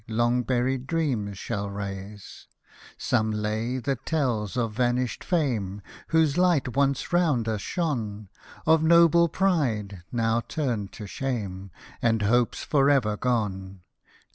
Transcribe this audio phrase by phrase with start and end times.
[0.07, 2.47] Long buried dreams shall raise;
[2.97, 8.27] Some lay that tells of vanished fame, Whose light once round us shone;
[8.65, 11.69] Of noble pride, now turned to shame.
[12.01, 13.81] And hopes for ever gone.